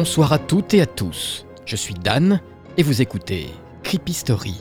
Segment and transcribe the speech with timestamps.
[0.00, 1.44] Bonsoir à toutes et à tous.
[1.66, 2.40] Je suis Dan
[2.78, 3.48] et vous écoutez
[3.82, 4.58] Creepy Story.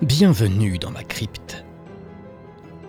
[0.00, 1.62] Bienvenue dans ma crypte.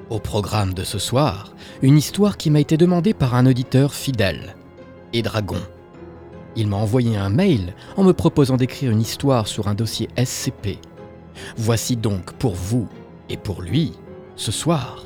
[0.09, 4.55] Au programme de ce soir, une histoire qui m'a été demandée par un auditeur fidèle,
[5.11, 5.21] et.
[6.55, 10.79] Il m'a envoyé un mail en me proposant d'écrire une histoire sur un dossier SCP.
[11.57, 12.87] Voici donc pour vous
[13.27, 13.91] et pour lui,
[14.37, 15.03] ce soir,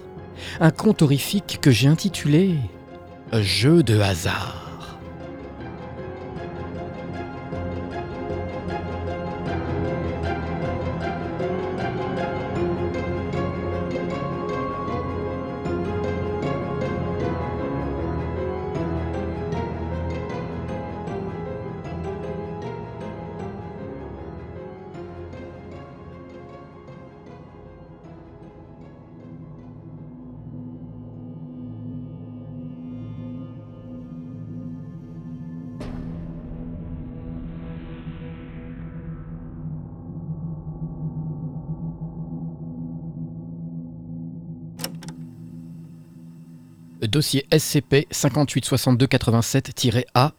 [0.59, 2.53] un conte horrifique que j'ai intitulé
[3.33, 4.70] Jeu de hasard.
[47.11, 50.33] Dossier SCP 586287-A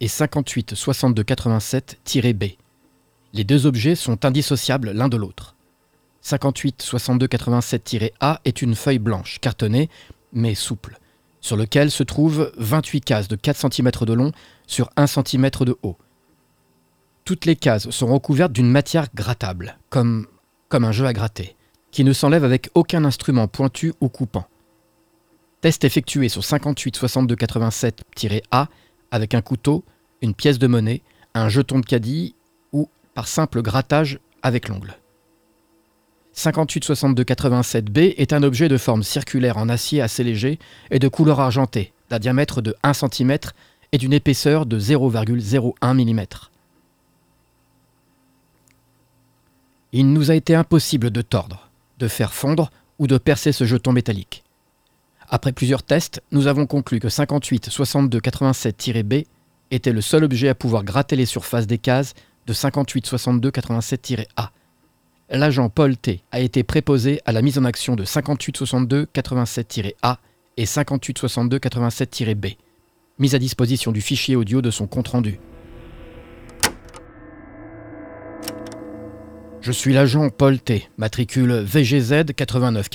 [0.00, 2.56] et 586287-B.
[3.32, 5.56] Les deux objets sont indissociables l'un de l'autre.
[6.22, 9.88] 586287-A est une feuille blanche, cartonnée,
[10.32, 10.98] mais souple,
[11.40, 14.32] sur lequel se trouvent 28 cases de 4 cm de long
[14.66, 15.96] sur 1 cm de haut.
[17.24, 20.26] Toutes les cases sont recouvertes d'une matière grattable, comme,
[20.68, 21.56] comme un jeu à gratter,
[21.90, 24.46] qui ne s'enlève avec aucun instrument pointu ou coupant.
[25.60, 28.68] Test effectué sur 58 62 87-A
[29.10, 29.84] avec un couteau,
[30.22, 31.02] une pièce de monnaie,
[31.34, 32.34] un jeton de caddie
[32.72, 34.96] ou par simple grattage avec l'ongle.
[36.32, 40.60] 58 62 87B est un objet de forme circulaire en acier assez léger
[40.92, 43.36] et de couleur argentée, d'un diamètre de 1 cm
[43.90, 46.26] et d'une épaisseur de 0,01 mm.
[49.92, 53.90] Il nous a été impossible de tordre, de faire fondre ou de percer ce jeton
[53.90, 54.44] métallique.
[55.30, 59.24] Après plusieurs tests, nous avons conclu que 58 62 87-B
[59.70, 62.14] était le seul objet à pouvoir gratter les surfaces des cases
[62.46, 64.52] de 58 62 87-A.
[65.30, 70.18] L'agent Paul T a été préposé à la mise en action de 58 62 87-A
[70.56, 72.56] et 58 62 87-B.
[73.18, 75.38] Mise à disposition du fichier audio de son compte-rendu.
[79.60, 82.88] Je suis l'agent Paul T, matricule VGZ 89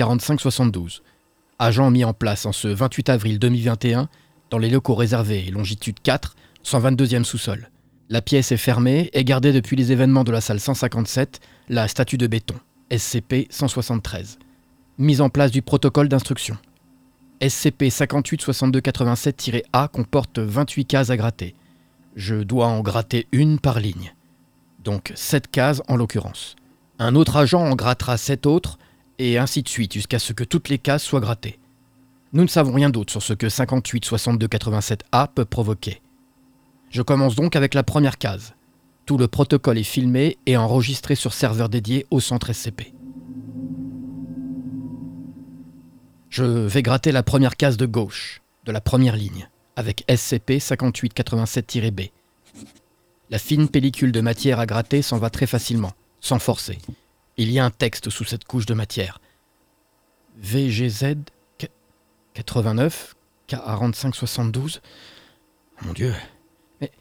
[1.59, 4.07] 45 72 agent mis en place en ce 28 avril 2021
[4.49, 7.69] dans les locaux réservés longitude 4, 122e sous-sol.
[8.09, 12.17] La pièce est fermée et gardée depuis les événements de la salle 157, la statue
[12.17, 12.55] de béton,
[12.91, 14.39] SCP 173.
[14.97, 16.57] Mise en place du protocole d'instruction.
[17.41, 21.55] SCP 586287-A comporte 28 cases à gratter.
[22.15, 24.13] Je dois en gratter une par ligne.
[24.83, 26.55] Donc 7 cases en l'occurrence.
[26.99, 28.77] Un autre agent en grattera 7 autres
[29.19, 31.59] et ainsi de suite jusqu'à ce que toutes les cases soient grattées.
[32.33, 36.01] Nous ne savons rien d'autre sur ce que 58 62 87A peut provoquer.
[36.89, 38.53] Je commence donc avec la première case.
[39.05, 42.93] Tout le protocole est filmé et enregistré sur serveur dédié au centre SCP.
[46.29, 52.09] Je vais gratter la première case de gauche, de la première ligne, avec SCP 5887-B.
[53.29, 55.91] La fine pellicule de matière à gratter s'en va très facilement,
[56.21, 56.79] sans forcer.
[57.37, 59.19] Il y a un texte sous cette couche de matière.
[60.37, 61.15] VGZ
[62.33, 63.15] 89
[63.47, 64.81] 45 72.
[65.81, 66.13] Mon Dieu.
[66.81, 66.91] Mais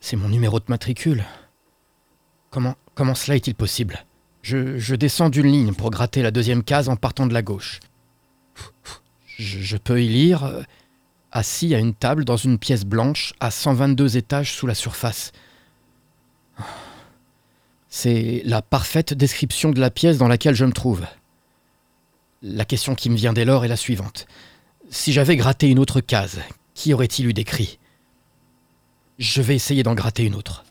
[0.00, 1.24] c'est mon numéro de matricule.
[2.50, 4.04] Comment, comment cela est-il possible?
[4.42, 7.80] Je, descends d'une ligne pour gratter la deuxième case en partant de la gauche.
[9.36, 10.62] Je, je peux y lire euh,
[11.30, 15.32] assis à une table dans une pièce blanche à 122 étages sous la surface.
[17.92, 21.04] C'est la parfaite description de la pièce dans laquelle je me trouve.
[22.40, 24.26] La question qui me vient dès lors est la suivante.
[24.90, 26.40] Si j'avais gratté une autre case,
[26.74, 27.78] qui aurait-il eu décrit?
[29.18, 30.64] Je vais essayer d'en gratter une autre.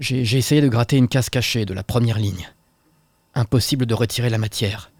[0.00, 2.48] J'ai essayé de gratter une case cachée de la première ligne.
[3.34, 4.90] Impossible de retirer la matière.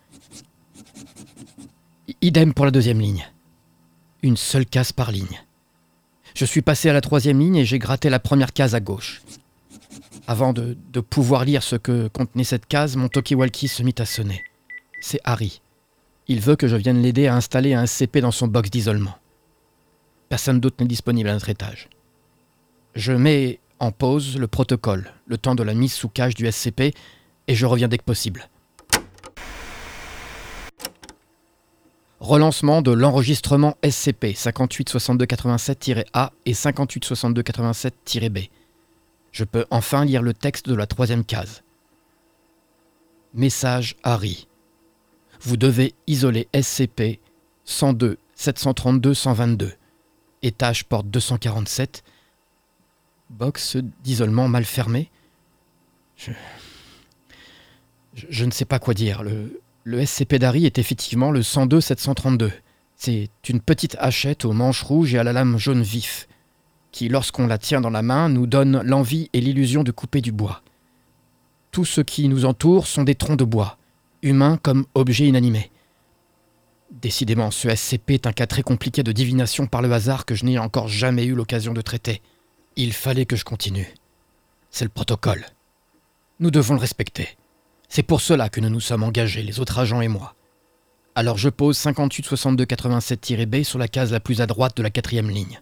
[2.20, 3.26] Idem pour la deuxième ligne.
[4.22, 5.40] Une seule case par ligne.
[6.34, 9.22] Je suis passé à la troisième ligne et j'ai gratté la première case à gauche.
[10.26, 14.44] Avant de, pouvoir lire ce que contenait cette case, mon talkie-walkie se mit à sonner.
[15.00, 15.62] C'est Harry.
[16.26, 19.16] Il veut que je vienne l'aider à installer un SCP dans son box d'isolement.
[20.28, 21.88] Personne d'autre n'est disponible à notre étage.
[22.94, 26.94] Je mets en pause le protocole, le temps de la mise sous cage du SCP,
[27.46, 28.48] et je reviens dès que possible.
[32.20, 38.38] Relancement de l'enregistrement SCP 586287-A et 586287-B.
[39.30, 41.62] Je peux enfin lire le texte de la troisième case.
[43.34, 44.48] Message Harry.
[45.40, 47.20] Vous devez isoler SCP
[47.64, 49.72] 102 732 122.
[50.42, 52.02] Étage porte 247.
[53.30, 55.08] Box d'isolement mal fermé.
[56.16, 56.32] Je...
[58.44, 59.22] ne sais pas quoi dire.
[59.88, 62.52] Le SCP d'Harry est effectivement le 102 732.
[62.94, 66.28] C'est une petite hachette aux manches rouges et à la lame jaune vif,
[66.92, 70.30] qui, lorsqu'on la tient dans la main, nous donne l'envie et l'illusion de couper du
[70.30, 70.60] bois.
[71.70, 73.78] Tout ce qui nous entoure sont des troncs de bois,
[74.20, 75.70] humains comme objets inanimés.
[76.90, 80.44] Décidément, ce SCP est un cas très compliqué de divination par le hasard que je
[80.44, 82.20] n'ai encore jamais eu l'occasion de traiter.
[82.76, 83.94] Il fallait que je continue.
[84.70, 85.46] C'est le protocole.
[86.40, 87.38] Nous devons le respecter.
[87.88, 90.34] C'est pour cela que nous nous sommes engagés, les autres agents et moi.
[91.14, 95.60] Alors je pose 586287-B sur la case la plus à droite de la quatrième ligne.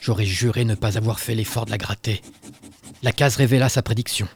[0.00, 2.22] J'aurais juré ne pas avoir fait l'effort de la gratter.
[3.02, 4.28] La case révéla sa prédiction.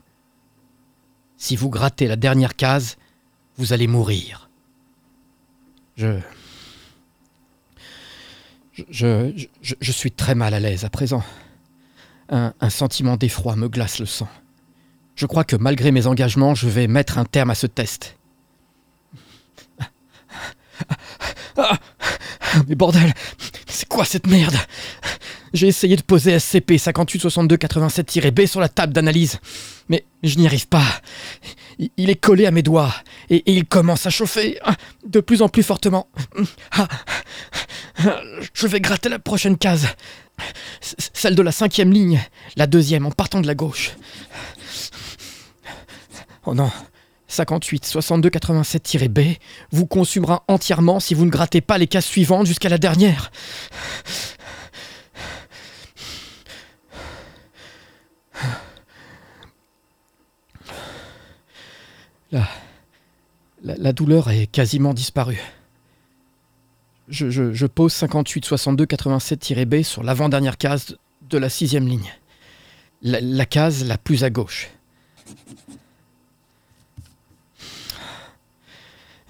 [1.37, 2.97] Si vous grattez la dernière case,
[3.57, 4.51] vous allez mourir.
[5.97, 6.19] Je...
[8.91, 11.23] Je, je, suis très mal à l'aise à présent.
[12.29, 14.29] Un sentiment d'effroi me glace le sang.
[15.17, 18.17] Je crois que malgré mes engagements, je vais mettre un terme à ce test.
[22.69, 23.13] mais bordel,
[23.67, 24.57] c'est quoi cette merde?
[25.53, 29.39] J'ai essayé de poser SCP 586287-B sur la table d'analyse,
[29.89, 30.85] mais je n'y arrive pas.
[31.97, 32.93] Il est collé à mes doigts
[33.31, 34.59] et, il commence à chauffer
[35.07, 36.09] de plus en plus fortement.
[38.53, 39.87] Je vais gratter la prochaine case.
[40.81, 42.21] Celle de la cinquième ligne,
[42.57, 43.93] la deuxième en partant de la gauche.
[46.47, 46.71] Oh non,
[47.29, 49.39] 58 62 87-B
[49.71, 53.31] vous consumera entièrement si vous ne grattez pas les cases suivantes jusqu'à la dernière.
[62.33, 62.49] La,
[63.63, 65.41] la, douleur est quasiment disparue.
[67.09, 72.13] Je, pose 58 62 87-B sur l'avant-dernière case de la sixième ligne.
[73.03, 74.69] La case la plus à gauche.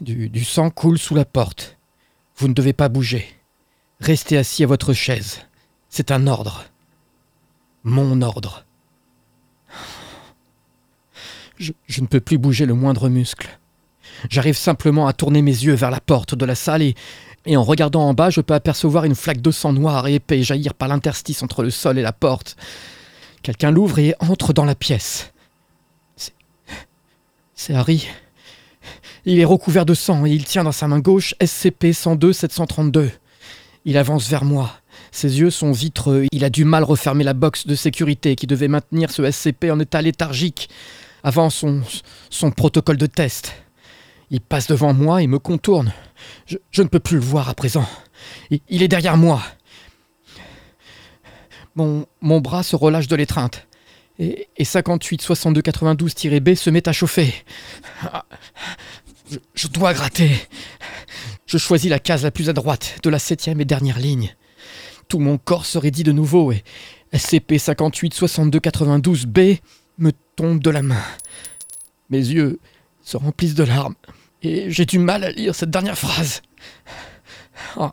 [0.01, 1.77] Du, sang coule sous la porte.
[2.37, 3.27] Vous ne devez pas bouger.
[4.01, 5.41] Restez assis à votre chaise.
[5.89, 6.65] C'est un ordre.
[7.85, 8.65] Mon ordre.
[11.59, 13.49] Je, ne peux plus bouger le moindre muscle.
[14.29, 18.09] J'arrive simplement à tourner mes yeux vers la porte de la salle et, en regardant
[18.09, 21.43] en bas, je peux apercevoir une flaque de sang noir et épais jaillir par l'interstice
[21.43, 22.57] entre le sol et la porte.
[23.43, 25.33] Quelqu'un l'ouvre et entre dans la pièce.
[27.55, 28.09] C'est Harry.
[29.27, 33.11] Il est recouvert de sang et il tient dans sa main gauche SCP-102-732.
[33.87, 34.71] Il avance vers moi.
[35.13, 36.27] Ses yeux sont vitreux.
[36.31, 39.81] Il a du mal refermer la box de sécurité qui devait maintenir ce SCP en
[39.81, 40.69] état léthargique
[41.23, 41.83] avant son,
[42.29, 43.55] son protocole de test.
[44.31, 45.93] Il passe devant moi et me contourne.
[46.47, 47.87] Je, ne peux plus le voir à présent.
[48.69, 49.43] Il, est derrière moi.
[51.75, 52.07] Mon,
[52.41, 53.67] bras se relâche de l'étreinte.
[54.19, 57.35] Et, et 58 62 92-B se met à chauffer.
[59.55, 60.31] Je, dois gratter.
[61.47, 64.35] Je choisis la case la plus à droite de la septième et dernière ligne.
[65.09, 66.63] Tout mon corps se raidit de nouveau et
[67.13, 69.39] SCP 58 62 92 B
[69.99, 71.03] me tombe de la main.
[72.11, 72.59] Mes yeux
[73.03, 73.95] se remplissent de larmes
[74.43, 76.43] et j'ai du mal à lire cette dernière phrase.
[77.77, 77.91] Oh.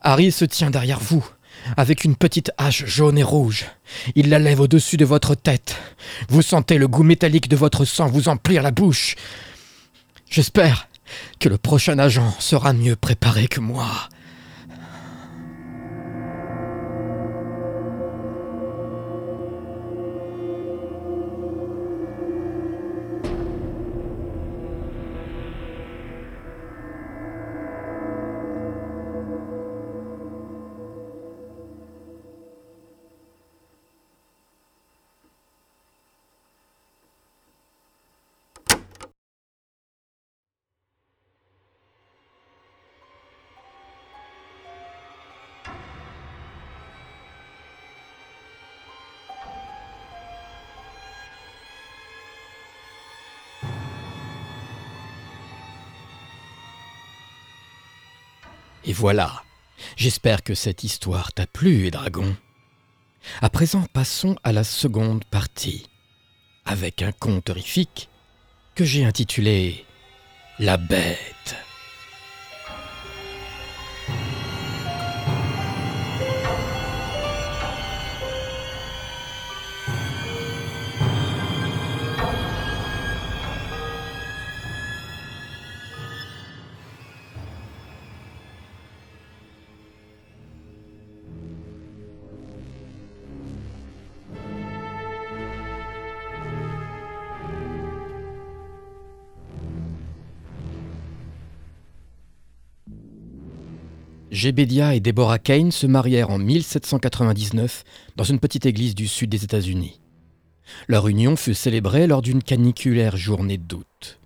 [0.00, 1.26] Harry se tient derrière vous,
[1.76, 3.64] avec une petite hache jaune et rouge.
[4.14, 5.76] Il la lève au-dessus de votre tête.
[6.28, 9.16] Vous sentez le goût métallique de votre sang vous emplir la bouche.
[10.34, 10.88] J'espère
[11.38, 14.08] que le prochain agent sera mieux préparé que moi.
[58.84, 59.42] Et voilà.
[59.96, 62.36] J'espère que cette histoire t'a plu, Dragon.
[63.40, 65.86] À présent, passons à la seconde partie,
[66.64, 68.08] avec un conte horrifique
[68.74, 69.84] que j'ai intitulé
[70.58, 71.33] La bête.
[104.34, 107.84] Gébedia et Deborah Kane se marièrent en 1799
[108.16, 110.00] dans une petite église du sud des États-Unis.
[110.88, 114.18] Leur union fut célébrée lors d'une caniculaire journée d'août.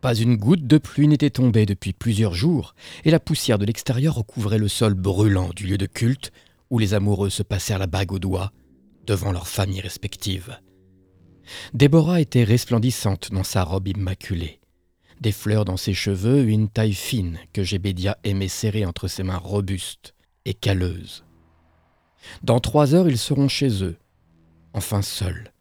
[0.00, 2.74] Pas une goutte de pluie n'était tombée depuis plusieurs jours,
[3.04, 6.32] et la poussière de l'extérieur recouvrait le sol brûlant du lieu de culte
[6.70, 8.52] où les amoureux se passèrent la bague au doigt
[9.06, 10.56] devant leurs familles respectives.
[11.74, 14.59] Déborah était resplendissante dans sa robe immaculée,
[15.20, 19.36] des fleurs dans ses cheveux, une taille fine que Gébédia aimait serrer entre ses mains
[19.36, 21.24] robustes et calleuses.
[22.42, 23.96] Dans trois heures, ils seront chez eux,
[24.72, 25.52] enfin seuls,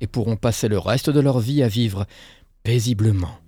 [0.00, 2.06] et pourront passer le reste de leur vie à vivre
[2.62, 3.38] paisiblement,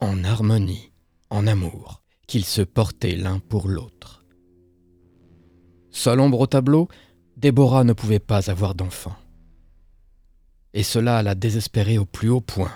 [0.00, 0.92] en harmonie,
[1.30, 4.24] en amour, qu'ils se portaient l'un pour l'autre.
[5.90, 6.88] Seule ombre au tableau,
[7.36, 9.16] Déborah ne pouvait pas avoir d'enfant.
[10.74, 12.72] Et cela la désespérait au plus haut point.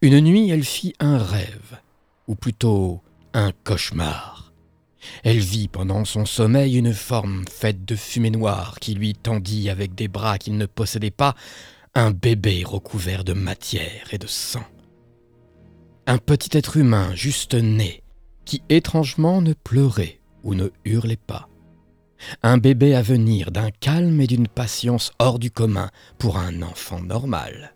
[0.00, 1.78] Une nuit, elle fit un rêve,
[2.26, 3.00] ou plutôt
[3.34, 4.52] un cauchemar.
[5.24, 9.94] Elle vit pendant son sommeil une forme faite de fumée noire qui lui tendit avec
[9.94, 11.34] des bras qu'il ne possédait pas
[11.94, 14.64] un bébé recouvert de matière et de sang.
[16.06, 18.02] Un petit être humain juste né,
[18.44, 21.48] qui étrangement ne pleurait ou ne hurlait pas.
[22.42, 27.00] Un bébé à venir d'un calme et d'une patience hors du commun pour un enfant
[27.00, 27.74] normal.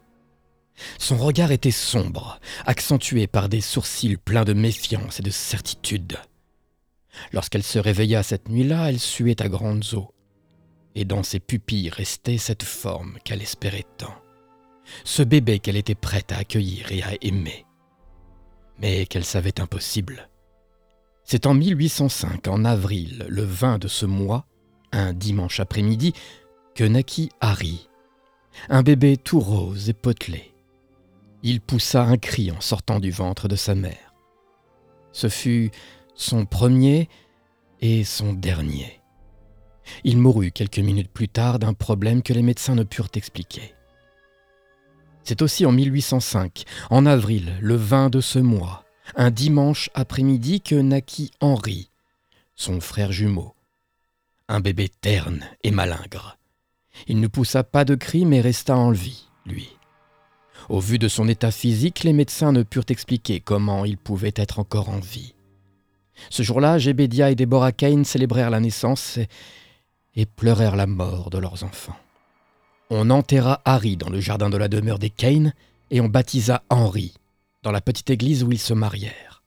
[0.98, 6.18] Son regard était sombre, accentué par des sourcils pleins de méfiance et de certitude.
[7.32, 10.12] Lorsqu'elle se réveilla cette nuit-là, elle suait à grandes eaux,
[10.94, 14.14] et dans ses pupilles restait cette forme qu'elle espérait tant,
[15.04, 17.64] ce bébé qu'elle était prête à accueillir et à aimer,
[18.78, 20.28] mais qu'elle savait impossible.
[21.24, 24.46] C'est en 1805, en avril, le 20 de ce mois,
[24.92, 26.12] un dimanche après-midi,
[26.74, 27.88] que naquit Harry,
[28.68, 30.52] un bébé tout rose et potelé,
[31.48, 34.14] il poussa un cri en sortant du ventre de sa mère.
[35.12, 35.70] Ce fut
[36.16, 37.08] son premier
[37.80, 39.00] et son dernier.
[40.02, 43.74] Il mourut quelques minutes plus tard d'un problème que les médecins ne purent expliquer.
[45.22, 48.84] C'est aussi en 1805, en avril, le 20 de ce mois,
[49.14, 51.90] un dimanche après-midi, que naquit Henri,
[52.56, 53.54] son frère jumeau.
[54.48, 56.38] Un bébé terne et malingre.
[57.06, 59.75] Il ne poussa pas de cri mais resta en vie, lui.
[60.68, 64.58] Au vu de son état physique, les médecins ne purent expliquer comment il pouvait être
[64.58, 65.34] encore en vie.
[66.30, 69.18] Ce jour-là, Gébedia et Deborah Kane célébrèrent la naissance
[70.14, 71.96] et, pleurèrent la mort de leurs enfants.
[72.90, 75.52] On enterra Harry dans le jardin de la demeure des Kane
[75.90, 77.14] et on baptisa Henri
[77.62, 79.42] dans la petite église où ils se marièrent.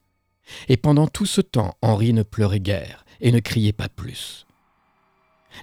[0.68, 4.46] Et pendant tout ce temps, Henri ne pleurait guère et ne criait pas plus.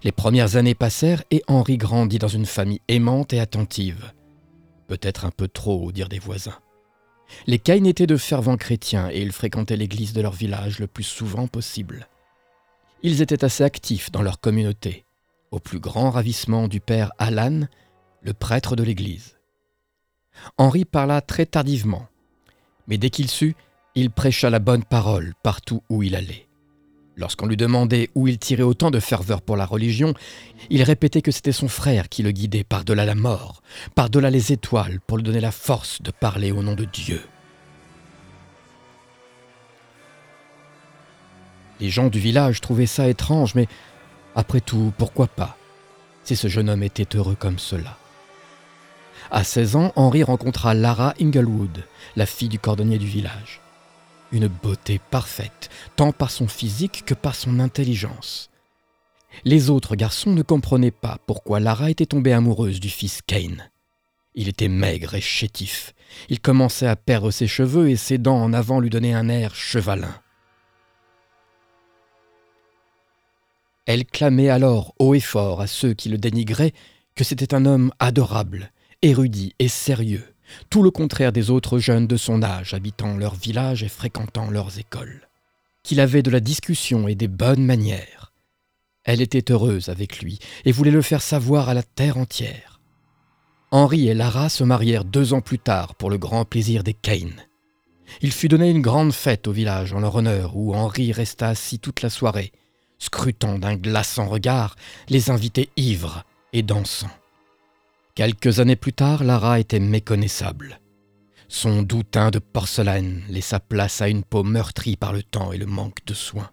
[0.03, 4.11] Les premières années passèrent et Henri grandit dans une famille aimante et attentive
[4.87, 6.59] peut-être un peu trop au dire des voisins.
[7.45, 11.03] Les Caïn étaient de fervents chrétiens et ils fréquentaient l'église de leur village le plus
[11.03, 12.07] souvent possible.
[13.03, 15.05] Ils étaient assez actifs dans leur communauté,
[15.51, 17.67] au plus grand ravissement du père Alan,
[18.21, 19.37] le prêtre de l'église.
[20.57, 22.07] Henri parla très tardivement,
[22.87, 23.55] mais dès qu'il sut,
[23.95, 26.46] il prêcha la bonne parole partout où il allait.
[27.17, 30.13] Lorsqu'on lui demandait où il tirait autant de ferveur pour la religion,
[30.69, 33.63] il répétait que c'était son frère qui le guidait par-delà la mort,
[33.95, 37.19] par-delà les étoiles, pour lui donner la force de parler au nom de Dieu.
[41.79, 43.67] Les gens du village trouvaient ça étrange, mais
[44.35, 45.57] après tout, pourquoi pas,
[46.23, 47.97] si ce jeune homme était heureux comme cela.
[49.31, 51.83] À 16 ans, Henri rencontra Lara Inglewood,
[52.15, 53.61] la fille du cordonnier du village
[54.31, 58.49] une beauté parfaite, tant par son physique que par son intelligence.
[59.45, 63.69] Les autres garçons ne comprenaient pas pourquoi Lara était tombée amoureuse du fils Kane.
[64.35, 65.93] Il était maigre et chétif.
[66.29, 69.55] Il commençait à perdre ses cheveux et ses dents en avant lui donnaient un air
[69.55, 70.13] chevalin.
[73.85, 76.73] Elle clamait alors haut et fort à ceux qui le dénigraient
[77.15, 80.23] que c'était un homme adorable, érudit et sérieux,
[80.69, 84.79] tout le contraire des autres jeunes de son âge habitant leur village et fréquentant leurs
[84.79, 85.27] écoles.
[85.83, 88.33] Qu'il avait de la discussion et des bonnes manières.
[89.03, 92.79] Elle était heureuse avec lui et voulait le faire savoir à la terre entière.
[93.71, 97.41] Henri et Lara se marièrent deux ans plus tard pour le grand plaisir des Kane.
[98.21, 101.79] Il fut donné une grande fête au village en leur honneur où Henri resta assis
[101.79, 102.51] toute la soirée,
[102.99, 104.75] scrutant d'un glaçant regard
[105.09, 106.23] les invités ivres
[106.53, 107.09] et dansant.
[108.17, 110.79] Quelques années plus tard, Lara était méconnaissable.
[111.49, 115.59] Son doux teint de porcelaine laissa place à une peau meurtrie par le temps et
[115.59, 116.49] le manque de soins.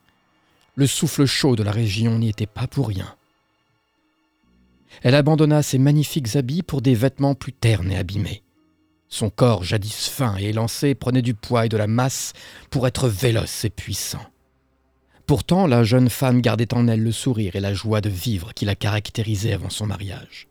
[0.75, 3.17] Le souffle chaud de la région n'y était pas pour rien.
[5.01, 8.43] Elle abandonna ses magnifiques habits pour des vêtements plus ternes et abîmés.
[9.09, 12.35] Son corps jadis fin et élancé prenait du poids et de la masse
[12.69, 14.27] pour être véloce et puissant.
[15.25, 18.67] Pourtant, la jeune femme gardait en elle le sourire et la joie de vivre qui
[18.67, 20.47] la caractérisait avant son mariage.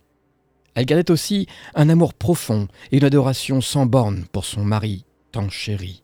[0.76, 5.50] Elle gardait aussi un amour profond et une adoration sans borne pour son mari, tant
[5.50, 6.04] chéri.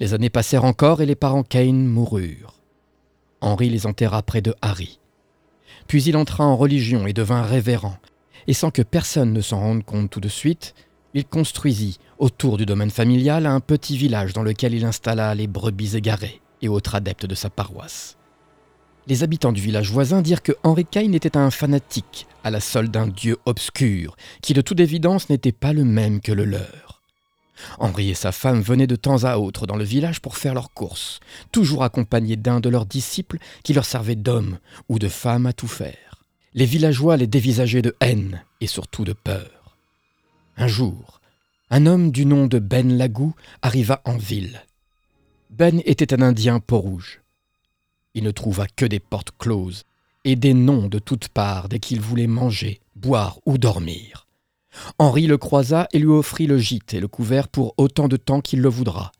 [0.00, 2.54] Les années passèrent encore et les parents Kane moururent.
[3.40, 4.98] Henri les enterra près de Harry.
[5.86, 7.96] Puis il entra en religion et devint révérend,
[8.46, 10.74] et sans que personne ne s'en rende compte tout de suite,
[11.14, 15.96] il construisit, autour du domaine familial, un petit village dans lequel il installa les brebis
[15.96, 18.17] égarées et autres adeptes de sa paroisse.
[19.08, 22.90] Les habitants du village voisin dirent que Henri Kane était un fanatique, à la solde
[22.90, 27.00] d'un dieu obscur, qui de toute évidence n'était pas le même que le leur.
[27.78, 30.74] Henri et sa femme venaient de temps à autre dans le village pour faire leurs
[30.74, 31.20] courses,
[31.52, 34.58] toujours accompagnés d'un de leurs disciples qui leur servait d'homme
[34.90, 36.22] ou de femme à tout faire.
[36.52, 39.78] Les villageois les dévisageaient de haine et surtout de peur.
[40.58, 41.22] Un jour,
[41.70, 44.66] un homme du nom de Ben Lagou arriva en ville.
[45.48, 47.22] Ben était un Indien peau-rouge.
[48.20, 49.84] Ne trouva que des portes closes
[50.24, 54.26] et des noms de toutes parts dès qu'il voulait manger, boire ou dormir.
[54.98, 58.40] Henri le croisa et lui offrit le gîte et le couvert pour autant de temps
[58.40, 59.12] qu'il le voudra.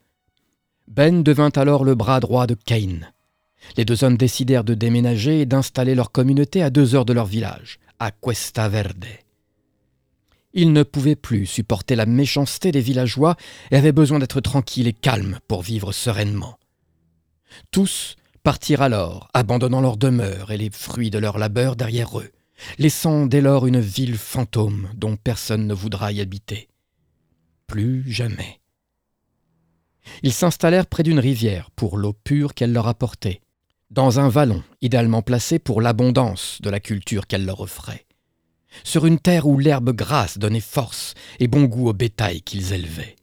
[0.88, 3.00] Ben devint alors le bras droit de Cain.
[3.76, 7.26] Les deux hommes décidèrent de déménager et d'installer leur communauté à deux heures de leur
[7.26, 9.06] village, à Cuesta Verde.
[10.54, 13.36] Ils ne pouvaient plus supporter la méchanceté des villageois
[13.70, 16.58] et avaient besoin d'être tranquilles et calmes pour vivre sereinement.
[17.70, 18.16] Tous
[18.48, 22.30] partirent alors, abandonnant leur demeure et les fruits de leur labeur derrière eux,
[22.78, 26.70] laissant dès lors une ville fantôme dont personne ne voudra y habiter.
[27.66, 28.62] Plus jamais.
[30.22, 33.42] Ils s'installèrent près d'une rivière pour l'eau pure qu'elle leur apportait,
[33.90, 38.06] dans un vallon idéalement placé pour l'abondance de la culture qu'elle leur offrait
[38.82, 43.16] sur une terre où l'herbe grasse donnait force et bon goût au bétail qu'ils élevaient,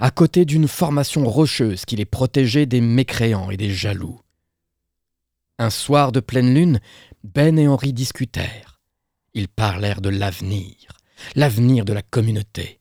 [0.00, 4.20] à côté d'une formation rocheuse qui les protégeait des mécréants et des jaloux.
[5.58, 6.80] Un soir de pleine lune,
[7.22, 8.80] Ben et Henri discutèrent.
[9.34, 10.74] Ils parlèrent de l'avenir,
[11.36, 12.80] l'avenir de la communauté.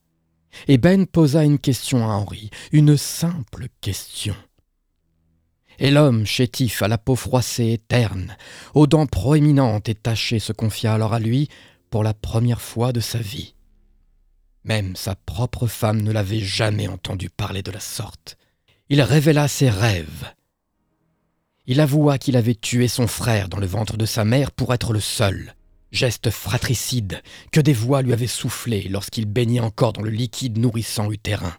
[0.68, 4.36] Et Ben posa une question à Henri, une simple question.
[5.80, 8.36] Et l'homme chétif à la peau froissée et terne,
[8.74, 11.50] aux dents proéminentes et tachées, se confia alors à lui
[11.90, 13.56] pour la première fois de sa vie.
[14.64, 18.38] Même sa propre femme ne l'avait jamais entendu parler de la sorte.
[18.90, 20.26] Il révéla ses rêves.
[21.66, 24.92] Il avoua qu'il avait tué son frère dans le ventre de sa mère pour être
[24.92, 25.56] le seul,
[25.94, 27.22] geste fratricide
[27.54, 31.54] que des voix lui avaient soufflé lorsqu'il baignait encore dans le liquide nourrissant utérin.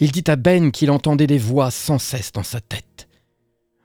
[0.00, 3.08] Il dit à Ben qu'il entendait des voix sans cesse dans sa tête.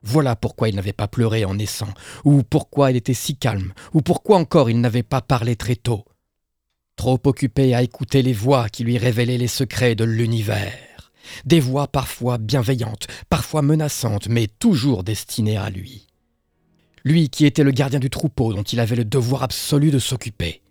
[0.02, 4.02] Voilà pourquoi il n'avait pas pleuré en naissant, ou pourquoi il était si calme, ou
[4.02, 6.06] pourquoi encore il n'avait pas parlé très tôt.
[6.96, 10.89] Trop occupé à écouter les voix qui lui révélaient les secrets de l'univers.
[11.46, 16.08] Des voix parfois bienveillantes, parfois menaçantes, mais toujours destinées à lui.
[17.04, 20.62] Lui qui était le gardien du troupeau dont il avait le devoir absolu de s'occuper.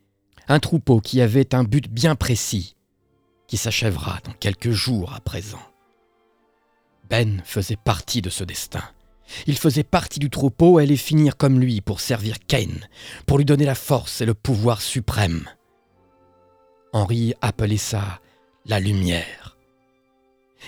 [0.47, 2.77] Un troupeau qui avait un but bien précis,
[3.47, 5.61] qui s'achèvera dans quelques jours à présent.
[7.11, 8.83] Ben faisait partie de ce destin.
[9.47, 12.81] Il faisait partie du troupeau et allait finir comme lui pour servir Cain,
[13.27, 15.49] pour lui donner la force et le pouvoir suprême.
[16.93, 18.21] Henri appelait ça
[18.65, 19.58] la lumière.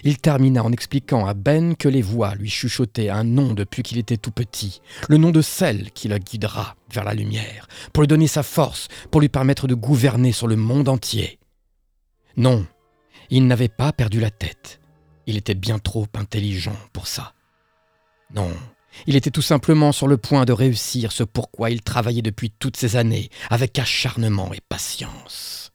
[0.04, 3.98] Il termina en expliquant à Ben que les voix lui chuchotaient un nom depuis qu'il
[3.98, 8.08] était tout petit, le nom de celle qui le guidera vers la lumière, pour lui
[8.08, 11.38] donner sa force, pour lui permettre de gouverner sur le monde entier.
[12.36, 12.66] Non,
[13.30, 14.80] il n'avait pas perdu la tête.
[15.26, 17.34] Il était bien trop intelligent pour ça.
[18.34, 18.50] Non,
[19.06, 22.76] il était tout simplement sur le point de réussir ce pourquoi il travaillait depuis toutes
[22.76, 25.72] ces années, avec acharnement et patience.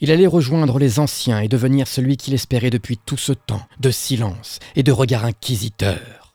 [0.00, 3.90] Il allait rejoindre les anciens et devenir celui qu'il espérait depuis tout ce temps, de
[3.90, 6.34] silence et de regard inquisiteur.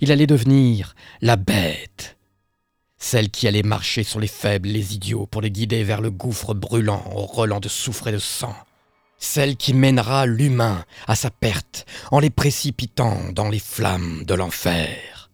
[0.00, 2.16] Il allait devenir la bête,
[2.98, 6.54] celle qui allait marcher sur les faibles, les idiots, pour les guider vers le gouffre
[6.54, 8.54] brûlant au relent de soufre et de sang
[9.18, 15.30] celle qui mènera l'humain à sa perte en les précipitant dans les flammes de l'enfer.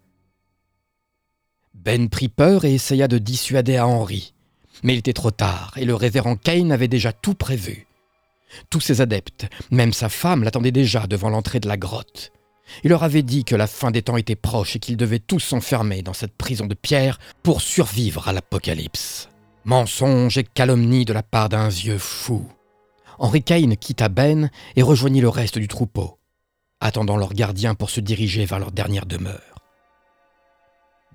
[1.75, 4.32] Ben prit peur et essaya de dissuader à Henri,
[4.83, 7.87] mais il était trop tard et le révérend Cain avait déjà tout prévu.
[8.71, 12.33] Tous ses adeptes, même sa femme, l'attendaient déjà devant l'entrée de la grotte.
[12.85, 15.41] Il leur avait dit que la fin des temps était proche et qu'ils devaient tous
[15.41, 19.29] s'enfermer dans cette prison de pierre pour survivre à l'apocalypse.
[19.65, 22.47] Mensonge et calomnie de la part d'un vieux fou.
[23.19, 26.19] Henri Cain quitta Ben et rejoignit le reste du troupeau,
[26.81, 29.41] attendant leur gardien pour se diriger vers leur dernière demeure.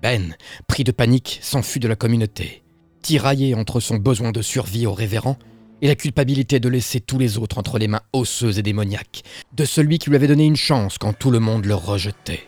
[0.02, 0.36] Ben,
[0.68, 2.64] pris de panique, s'enfuit de la communauté,
[3.02, 5.38] tiraillé entre son besoin de survie au révérend
[5.82, 9.66] et la culpabilité de laisser tous les autres entre les mains osseuses et démoniaques de
[9.66, 12.48] celui qui lui avait donné une chance quand tout le monde le rejetait.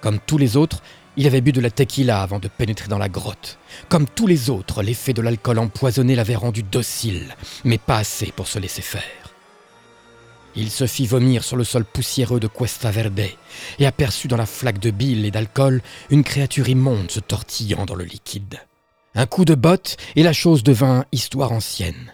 [0.00, 0.82] Comme tous les autres,
[1.16, 3.58] il avait bu de la tequila avant de pénétrer dans la grotte.
[3.88, 8.46] Comme tous les autres, l'effet de l'alcool empoisonné l'avait rendu docile, mais pas assez pour
[8.46, 9.02] se laisser faire.
[10.60, 13.28] Il se fit vomir sur le sol poussiéreux de Cuesta Verde
[13.78, 17.94] et aperçut dans la flaque de bile et d'alcool une créature immonde se tortillant dans
[17.94, 18.58] le liquide.
[19.14, 22.12] Un coup de botte et la chose devint histoire ancienne.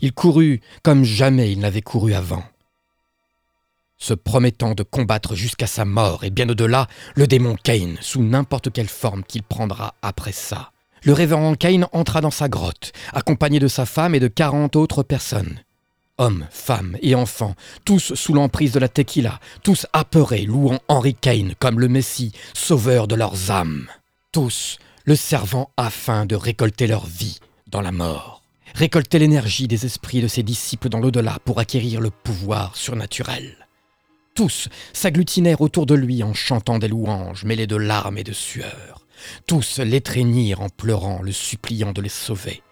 [0.00, 2.44] Il courut comme jamais il n'avait couru avant.
[3.98, 8.72] Se promettant de combattre jusqu'à sa mort et bien au-delà le démon Cain sous n'importe
[8.72, 10.72] quelle forme qu'il prendra après ça.
[11.02, 15.02] Le révérend Cain entra dans sa grotte, accompagné de sa femme et de quarante autres
[15.02, 15.60] personnes.
[16.16, 21.50] Hommes, femmes et enfants, tous sous l'emprise de la tequila, tous apeurés, louant Henri Cain
[21.58, 23.88] comme le Messie, sauveur de leurs âmes.
[24.30, 28.42] Tous le servant afin de récolter leur vie dans la mort,
[28.76, 33.66] récolter l'énergie des esprits de ses disciples dans l'au-delà pour acquérir le pouvoir surnaturel.
[34.36, 39.04] Tous s'agglutinèrent autour de lui en chantant des louanges mêlées de larmes et de sueur.
[39.48, 42.62] Tous l'étreignirent en pleurant, le suppliant de les sauver.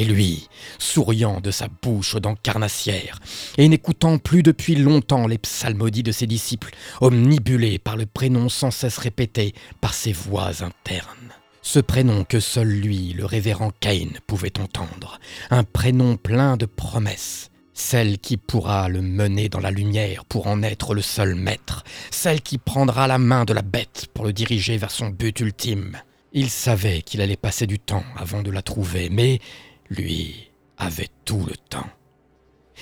[0.00, 3.18] Et lui, souriant de sa bouche d'encarnassière,
[3.58, 8.70] et n'écoutant plus depuis longtemps les psalmodies de ses disciples, omnibulés par le prénom sans
[8.70, 11.34] cesse répété par ses voix internes.
[11.60, 17.50] Ce prénom que seul lui, le révérend Cain, pouvait entendre, un prénom plein de promesses,
[17.74, 22.40] celle qui pourra le mener dans la lumière pour en être le seul maître, celle
[22.40, 25.98] qui prendra la main de la bête pour le diriger vers son but ultime.
[26.32, 29.40] Il savait qu'il allait passer du temps avant de la trouver, mais
[29.90, 31.88] lui avait tout le temps.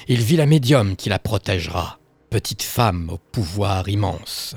[0.06, 1.98] Il vit la médium qui la protégera,
[2.30, 4.54] petite femme au pouvoir immense.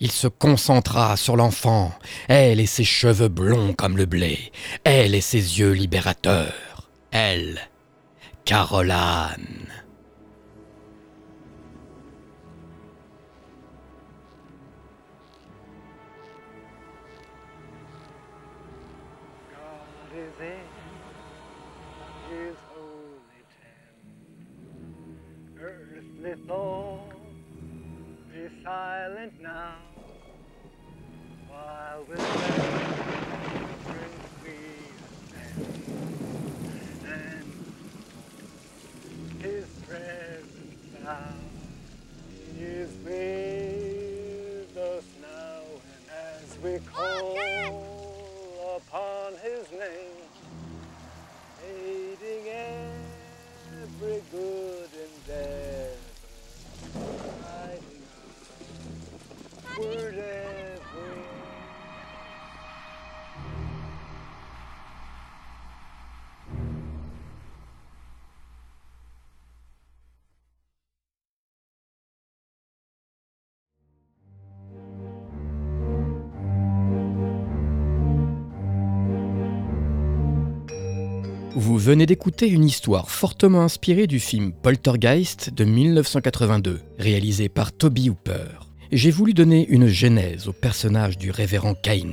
[0.00, 1.92] Il se concentra sur l'enfant,
[2.26, 4.50] elle et ses cheveux blonds comme le blé,
[4.82, 7.60] elle et ses yeux libérateurs, elle,
[8.46, 9.68] Caroline.
[26.22, 27.14] Thoughts
[28.30, 29.76] be silent now,
[31.48, 32.14] while we
[37.06, 37.54] and
[39.40, 41.34] his presence now
[42.58, 45.62] is with us now,
[45.94, 46.04] and
[46.42, 47.38] as we call
[48.76, 50.28] upon his name,
[51.66, 52.46] aiding
[53.82, 54.79] every good
[81.56, 88.08] Vous venez d'écouter une histoire fortement inspirée du film Poltergeist de 1982, réalisé par Toby
[88.08, 88.46] Hooper.
[88.92, 92.12] J'ai voulu donner une genèse au personnage du révérend Cain,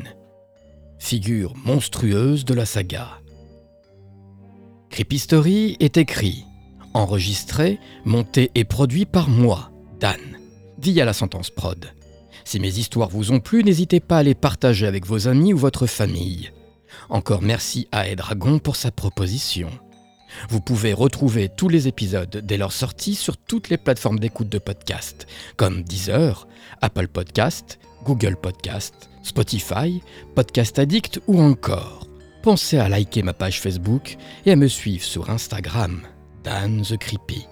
[0.97, 3.19] figure monstrueuse de la saga.
[4.89, 6.43] Creepy Story est écrit,
[6.95, 10.19] enregistré, monté et produit par moi, Dan,
[10.79, 11.85] via la sentence prod.
[12.43, 15.57] Si mes histoires vous ont plu, n'hésitez pas à les partager avec vos amis ou
[15.57, 16.51] votre famille.
[17.09, 19.69] Encore merci à Edragon pour sa proposition.
[20.49, 24.59] Vous pouvez retrouver tous les épisodes dès leur sortie sur toutes les plateformes d'écoute de
[24.59, 26.47] podcast, comme Deezer,
[26.81, 30.01] Apple Podcast, Google Podcast, Spotify,
[30.35, 32.07] Podcast Addict ou encore.
[32.43, 36.01] Pensez à liker ma page Facebook et à me suivre sur Instagram,
[36.43, 37.45] Dan the Creepy.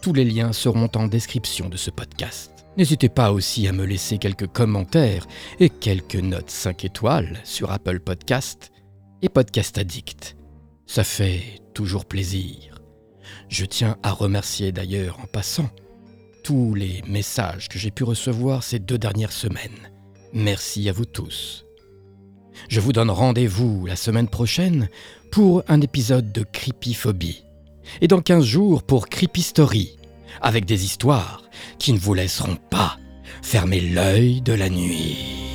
[0.00, 2.59] Tous les liens seront en description de ce podcast.
[2.80, 5.26] N'hésitez pas aussi à me laisser quelques commentaires
[5.58, 8.72] et quelques notes 5 étoiles sur Apple Podcast
[9.20, 10.34] et Podcast Addict.
[10.86, 12.80] Ça fait toujours plaisir.
[13.50, 15.68] Je tiens à remercier d'ailleurs en passant
[16.42, 19.90] tous les messages que j'ai pu recevoir ces deux dernières semaines.
[20.32, 21.66] Merci à vous tous.
[22.70, 24.88] Je vous donne rendez-vous la semaine prochaine
[25.30, 27.44] pour un épisode de Creepyphobie.
[28.00, 29.98] Et dans 15 jours pour Creepy Story,
[30.40, 31.42] avec des histoires
[31.78, 32.98] qui ne vous laisseront pas
[33.42, 35.49] fermer l'œil de la nuit.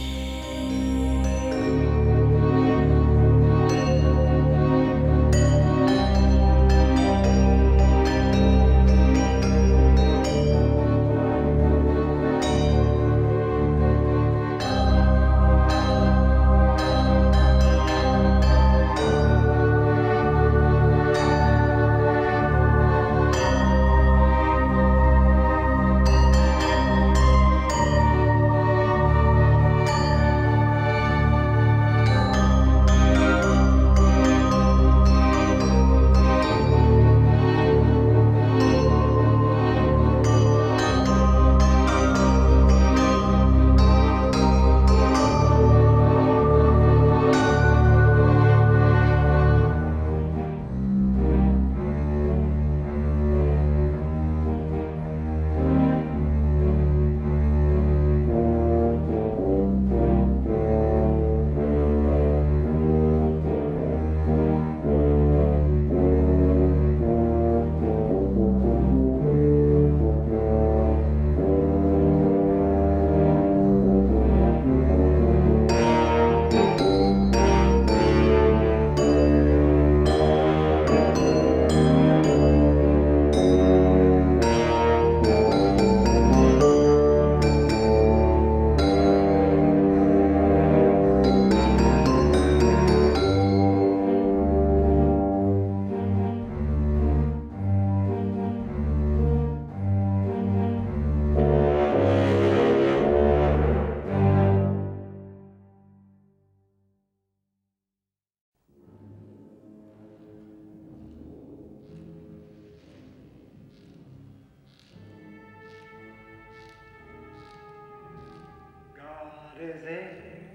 [119.57, 120.49] visiting